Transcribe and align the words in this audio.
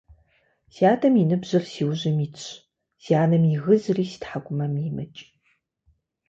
Си 0.73 0.83
адэм 0.93 1.13
и 1.21 1.23
ныбжьыр 1.29 1.63
си 1.71 1.81
ужьым 1.89 2.17
итщ, 2.25 2.43
си 3.01 3.11
анэм 3.23 3.43
и 3.53 3.55
гызри 3.63 4.05
си 4.11 4.17
тхьэкӏумэм 4.21 4.73
имыкӏ. 4.87 5.19